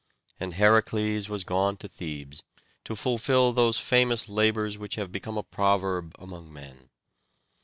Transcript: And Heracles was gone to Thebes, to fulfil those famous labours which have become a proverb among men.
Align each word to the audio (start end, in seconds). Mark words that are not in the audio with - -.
And 0.39 0.55
Heracles 0.55 1.29
was 1.29 1.43
gone 1.43 1.77
to 1.77 1.87
Thebes, 1.87 2.41
to 2.85 2.95
fulfil 2.95 3.53
those 3.53 3.77
famous 3.77 4.27
labours 4.27 4.75
which 4.79 4.95
have 4.95 5.11
become 5.11 5.37
a 5.37 5.43
proverb 5.43 6.13
among 6.17 6.51
men. 6.51 6.89